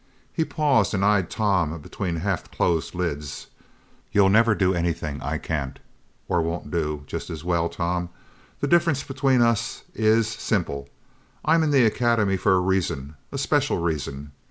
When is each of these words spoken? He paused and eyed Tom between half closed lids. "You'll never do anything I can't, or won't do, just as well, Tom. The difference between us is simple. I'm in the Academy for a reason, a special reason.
He 0.33 0.43
paused 0.43 0.95
and 0.95 1.05
eyed 1.05 1.29
Tom 1.29 1.79
between 1.79 2.15
half 2.15 2.49
closed 2.49 2.95
lids. 2.95 3.45
"You'll 4.11 4.31
never 4.31 4.55
do 4.55 4.73
anything 4.73 5.21
I 5.21 5.37
can't, 5.37 5.77
or 6.27 6.41
won't 6.41 6.71
do, 6.71 7.03
just 7.05 7.29
as 7.29 7.43
well, 7.43 7.69
Tom. 7.69 8.09
The 8.61 8.67
difference 8.67 9.03
between 9.03 9.43
us 9.43 9.83
is 9.93 10.27
simple. 10.27 10.89
I'm 11.45 11.61
in 11.61 11.69
the 11.69 11.85
Academy 11.85 12.35
for 12.35 12.53
a 12.55 12.59
reason, 12.59 13.13
a 13.31 13.37
special 13.37 13.77
reason. 13.77 14.31